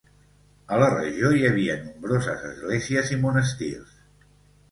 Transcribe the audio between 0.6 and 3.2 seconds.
A la regió hi havia nombroses esglésies i